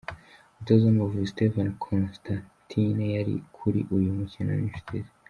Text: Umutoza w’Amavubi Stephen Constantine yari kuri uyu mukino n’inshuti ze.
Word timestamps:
Umutoza 0.53 0.83
w’Amavubi 0.87 1.31
Stephen 1.33 1.69
Constantine 1.85 3.05
yari 3.15 3.33
kuri 3.55 3.79
uyu 3.95 4.09
mukino 4.19 4.51
n’inshuti 4.55 4.95
ze. 5.05 5.11